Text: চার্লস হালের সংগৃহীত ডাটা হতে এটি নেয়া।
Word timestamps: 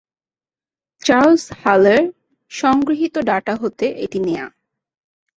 চার্লস 1.01 1.43
হালের 1.61 2.03
সংগৃহীত 2.51 3.15
ডাটা 3.29 3.53
হতে 3.55 3.85
এটি 4.03 4.19
নেয়া। 4.19 4.45